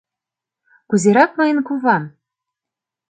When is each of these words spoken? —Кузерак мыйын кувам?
—Кузерак 0.89 1.31
мыйын 1.39 1.59
кувам? 1.67 2.03